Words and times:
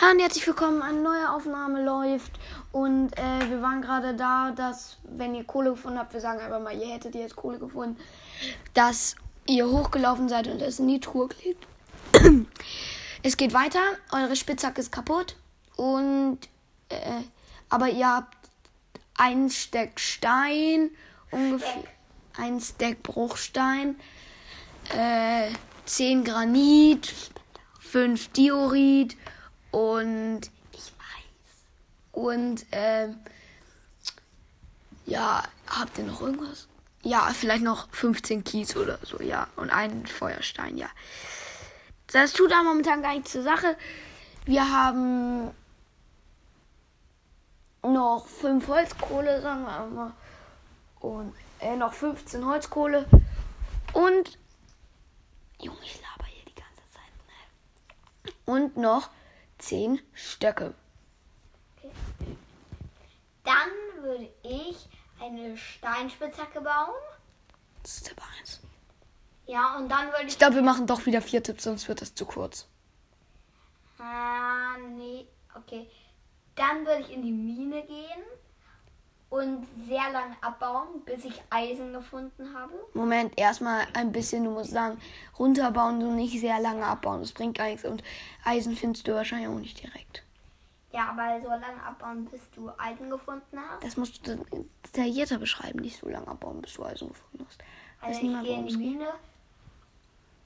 Hallo 0.00 0.12
und 0.12 0.20
herzlich 0.20 0.46
willkommen, 0.46 0.80
eine 0.80 0.98
neue 0.98 1.30
Aufnahme 1.30 1.84
läuft. 1.84 2.32
Und 2.72 3.10
äh, 3.18 3.50
wir 3.50 3.60
waren 3.60 3.82
gerade 3.82 4.14
da, 4.14 4.50
dass, 4.50 4.96
wenn 5.02 5.34
ihr 5.34 5.44
Kohle 5.44 5.72
gefunden 5.72 5.98
habt, 5.98 6.14
wir 6.14 6.22
sagen 6.22 6.40
einfach 6.40 6.58
mal, 6.58 6.74
ihr 6.74 6.86
hättet 6.86 7.14
jetzt 7.14 7.36
Kohle 7.36 7.58
gefunden, 7.58 7.98
dass 8.72 9.14
ihr 9.46 9.68
hochgelaufen 9.68 10.30
seid 10.30 10.48
und 10.48 10.62
es 10.62 10.78
in 10.78 10.88
die 10.88 11.00
Truhe 11.00 11.28
klebt. 11.28 11.66
es 13.22 13.36
geht 13.36 13.52
weiter, 13.52 13.82
eure 14.10 14.36
Spitzhacke 14.36 14.80
ist 14.80 14.90
kaputt. 14.90 15.36
Und, 15.76 16.38
äh, 16.88 17.20
aber 17.68 17.90
ihr 17.90 18.08
habt 18.08 18.38
ein 19.18 19.50
Stack 19.50 20.00
Stein, 20.00 20.92
ungefähr 21.30 21.84
ein 22.38 22.58
Stack 22.58 23.02
Bruchstein, 23.02 23.96
äh, 24.96 25.50
10 25.84 26.24
Granit, 26.24 27.12
5 27.80 28.28
Diorit 28.28 29.14
und 29.70 30.40
ich 30.72 30.92
weiß. 30.92 31.62
Und 32.12 32.66
ähm, 32.72 33.16
ja, 35.06 35.42
habt 35.66 35.98
ihr 35.98 36.04
noch 36.04 36.20
irgendwas? 36.20 36.68
Ja, 37.02 37.30
vielleicht 37.32 37.62
noch 37.62 37.88
15 37.92 38.44
Kies 38.44 38.76
oder 38.76 38.98
so, 39.02 39.22
ja. 39.22 39.48
Und 39.56 39.70
einen 39.70 40.06
Feuerstein, 40.06 40.76
ja. 40.76 40.88
Das 42.08 42.32
tut 42.32 42.52
aber 42.52 42.64
momentan 42.64 43.02
gar 43.02 43.14
nichts 43.14 43.32
zur 43.32 43.42
Sache. 43.42 43.76
Wir 44.44 44.70
haben 44.70 45.50
noch 47.82 48.26
5 48.26 48.66
Holzkohle, 48.68 49.40
sagen 49.40 49.62
wir 49.62 49.86
mal. 49.86 50.12
Und 51.00 51.34
äh, 51.60 51.76
noch 51.76 51.94
15 51.94 52.44
Holzkohle. 52.44 53.06
Und. 53.92 54.38
Junge, 55.60 55.78
ich 55.82 56.00
laber 56.00 56.28
hier 56.28 56.44
die 56.44 56.54
ganze 56.54 56.82
Zeit. 56.90 57.12
Ne? 58.24 58.32
Und 58.52 58.76
noch 58.76 59.10
10 59.70 60.00
Stöcke. 60.12 60.74
Dann 63.44 64.02
würde 64.02 64.28
ich 64.42 64.88
eine 65.20 65.56
Steinspitzhacke 65.56 66.60
bauen. 66.60 66.96
Das 67.84 67.98
ist 67.98 68.08
Tipp 68.08 68.20
1. 68.40 68.60
Ja, 69.46 69.76
und 69.76 69.88
dann 69.88 70.08
würde 70.08 70.22
ich. 70.22 70.32
Ich 70.32 70.38
glaube, 70.38 70.56
wir 70.56 70.62
machen 70.62 70.88
doch 70.88 71.06
wieder 71.06 71.22
vier 71.22 71.40
Tipps, 71.40 71.62
sonst 71.62 71.86
wird 71.86 72.02
das 72.02 72.16
zu 72.16 72.26
kurz. 72.26 72.66
Ah, 74.00 74.76
nee, 74.96 75.28
okay. 75.54 75.88
Dann 76.56 76.84
würde 76.84 77.02
ich 77.02 77.12
in 77.12 77.22
die 77.22 77.30
Mine 77.30 77.86
gehen 77.86 78.24
und 79.30 79.66
sehr 79.88 80.10
lange 80.12 80.36
abbauen, 80.40 81.00
bis 81.04 81.24
ich 81.24 81.40
Eisen 81.50 81.92
gefunden 81.92 82.52
habe. 82.54 82.72
Moment, 82.94 83.38
erstmal 83.38 83.86
ein 83.94 84.12
bisschen, 84.12 84.44
du 84.44 84.50
musst 84.50 84.72
sagen, 84.72 85.00
runterbauen, 85.38 86.00
so 86.00 86.10
nicht 86.10 86.38
sehr 86.40 86.60
lange 86.60 86.84
abbauen. 86.84 87.20
Das 87.20 87.32
bringt 87.32 87.56
gar 87.56 87.66
nichts. 87.66 87.84
Und 87.84 88.02
Eisen 88.44 88.76
findest 88.76 89.06
du 89.06 89.14
wahrscheinlich 89.14 89.48
auch 89.48 89.58
nicht 89.58 89.80
direkt. 89.82 90.24
Ja, 90.92 91.10
aber 91.10 91.40
so 91.40 91.48
lange 91.48 91.80
abbauen, 91.86 92.24
bis 92.24 92.40
du 92.50 92.70
Eisen 92.76 93.08
gefunden 93.08 93.58
hast. 93.58 93.84
Das 93.84 93.96
musst 93.96 94.26
du 94.26 94.44
detaillierter 94.86 95.38
beschreiben, 95.38 95.78
nicht 95.78 96.00
so 96.00 96.08
lange 96.08 96.26
abbauen, 96.26 96.60
bis 96.60 96.74
du 96.74 96.84
Eisen 96.84 97.08
gefunden 97.08 97.46
hast. 97.48 97.62
Also 98.00 98.18
ich 98.18 98.22
niemand, 98.24 98.44
gehe 98.44 98.58
in 98.58 98.66
die. 98.66 98.76
Mine 98.76 99.12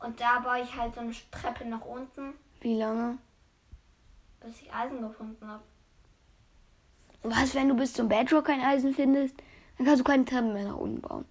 und 0.00 0.20
da 0.20 0.40
baue 0.40 0.60
ich 0.60 0.76
halt 0.76 0.94
so 0.94 1.00
eine 1.00 1.14
Treppe 1.30 1.64
nach 1.64 1.84
unten, 1.84 2.34
Wie 2.60 2.78
lange? 2.78 3.16
bis 4.40 4.60
ich 4.60 4.70
Eisen 4.70 5.00
gefunden 5.00 5.48
habe. 5.48 5.62
Was, 7.24 7.54
wenn 7.54 7.68
du 7.68 7.74
bis 7.74 7.94
zum 7.94 8.08
Bedrock 8.08 8.44
kein 8.46 8.60
Eisen 8.60 8.94
findest? 8.94 9.34
Dann 9.76 9.86
kannst 9.86 10.00
du 10.00 10.04
keine 10.04 10.24
Treppen 10.24 10.52
mehr 10.52 10.64
nach 10.64 10.76
unten 10.76 11.00
bauen. 11.00 11.24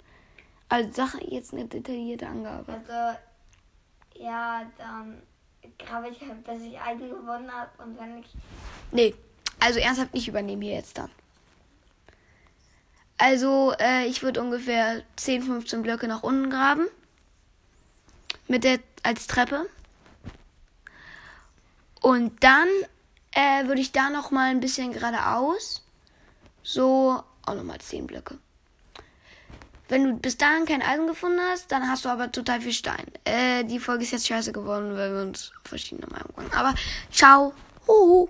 Also 0.68 0.90
sag 0.92 1.22
jetzt 1.22 1.54
eine 1.54 1.66
detaillierte 1.66 2.28
Angabe. 2.28 2.74
Also, 2.74 3.18
ja, 4.16 4.64
dann 4.78 5.22
grabe 5.78 6.10
ich 6.10 6.20
halt, 6.22 6.44
bis 6.44 6.62
ich 6.62 6.80
Eisen 6.80 7.10
gewonnen 7.10 7.52
habe 7.52 7.70
und 7.84 7.98
wenn 8.00 8.18
ich 8.18 8.28
Nee, 8.92 9.14
also 9.60 9.80
ernsthaft 9.80 10.14
nicht 10.14 10.28
übernehmen 10.28 10.62
hier 10.64 10.74
jetzt 10.74 10.98
dann. 10.98 11.10
Also, 13.18 13.74
äh, 13.80 14.08
ich 14.08 14.24
würde 14.24 14.42
ungefähr 14.42 15.04
10, 15.16 15.44
15 15.44 15.84
Blöcke 15.84 16.08
nach 16.08 16.24
unten 16.24 16.50
graben. 16.50 16.88
Mit 18.48 18.64
der 18.64 18.80
als 19.04 19.28
Treppe. 19.28 19.70
Und 22.02 22.44
dann 22.44 22.68
äh, 23.32 23.66
würde 23.68 23.82
ich 23.82 23.92
da 23.92 24.10
noch 24.10 24.32
mal 24.32 24.50
ein 24.50 24.60
bisschen 24.60 24.92
geradeaus. 24.92 25.83
So, 26.64 27.22
auch 27.46 27.56
noch 27.56 27.64
mal 27.64 27.80
10 27.80 28.08
Blöcke. 28.08 28.38
Wenn 29.90 30.06
du 30.06 30.14
bis 30.14 30.38
dahin 30.38 30.66
kein 30.66 30.82
Eisen 30.82 31.08
gefunden 31.08 31.40
hast, 31.52 31.72
dann 31.72 31.88
hast 31.88 32.06
du 32.06 32.10
aber 32.10 32.32
total 32.32 32.62
viel 32.62 32.74
Stein. 32.74 33.06
Äh, 33.26 33.66
die 33.66 33.80
Folge 33.80 34.04
ist 34.04 34.12
jetzt 34.12 34.28
scheiße 34.28 34.54
geworden, 34.54 34.96
weil 34.96 35.14
wir 35.14 35.22
uns 35.22 35.52
verschiedene 35.64 36.08
Meinungen 36.08 36.36
waren. 36.36 36.54
Aber 36.54 36.74
ciao. 37.12 37.54
Huhu. 37.86 38.30